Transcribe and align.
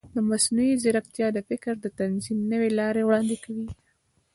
مصنوعي 0.29 0.73
ځیرکتیا 0.83 1.27
د 1.33 1.37
فکر 1.49 1.73
د 1.81 1.85
تنظیم 1.99 2.39
نوې 2.51 2.69
لارې 2.79 3.01
وړاندې 3.05 3.35
کوي. 3.43 3.67